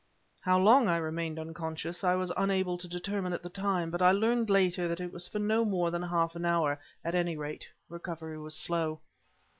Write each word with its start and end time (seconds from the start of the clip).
How 0.39 0.57
long 0.57 0.87
I 0.89 0.97
remained 0.97 1.37
unconscious, 1.37 2.03
I 2.03 2.15
was 2.15 2.31
unable 2.35 2.75
to 2.75 2.87
determine 2.87 3.33
at 3.33 3.43
the 3.43 3.49
time, 3.51 3.91
but 3.91 4.01
I 4.01 4.11
learned 4.11 4.49
later, 4.49 4.87
that 4.87 4.99
it 4.99 5.13
was 5.13 5.27
for 5.27 5.37
no 5.37 5.63
more 5.63 5.91
than 5.91 6.01
half 6.01 6.35
an 6.35 6.43
hour; 6.43 6.79
at 7.05 7.13
any 7.13 7.37
rate, 7.37 7.67
recovery 7.87 8.39
was 8.39 8.55
slow. 8.55 9.01